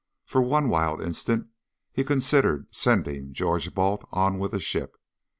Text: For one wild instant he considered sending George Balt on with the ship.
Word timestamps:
For 0.25 0.41
one 0.41 0.67
wild 0.67 0.99
instant 0.99 1.45
he 1.93 2.03
considered 2.03 2.65
sending 2.71 3.33
George 3.33 3.71
Balt 3.75 4.03
on 4.11 4.39
with 4.39 4.49
the 4.49 4.59
ship. 4.59 4.97